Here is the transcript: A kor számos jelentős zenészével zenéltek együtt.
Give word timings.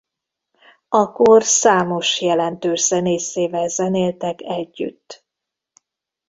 A 0.89 1.11
kor 1.11 1.43
számos 1.43 2.21
jelentős 2.21 2.81
zenészével 2.85 3.67
zenéltek 3.67 4.41
együtt. 4.41 5.25